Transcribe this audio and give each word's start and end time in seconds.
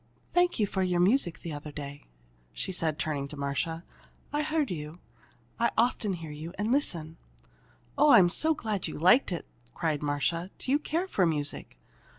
"Thank 0.33 0.57
you 0.57 0.65
for 0.65 0.81
your 0.81 0.99
music 0.99 1.41
the 1.41 1.53
other 1.53 1.71
day," 1.71 2.05
she 2.53 2.71
said, 2.71 2.97
turning 2.97 3.27
to 3.27 3.37
Marcia. 3.37 3.83
"I 4.33 4.41
heard 4.41 4.71
you. 4.71 4.97
I 5.59 5.69
often 5.77 6.13
hear 6.13 6.31
you 6.31 6.53
and 6.57 6.71
listen." 6.71 7.17
"Oh, 7.99 8.09
I'm 8.09 8.27
so 8.27 8.55
glad 8.55 8.87
you 8.87 8.97
liked 8.97 9.31
it!" 9.31 9.45
cried 9.75 10.01
Marcia. 10.01 10.49
"Do 10.57 10.71
you 10.71 10.79
care 10.79 11.07
for 11.07 11.27
music?" 11.27 11.77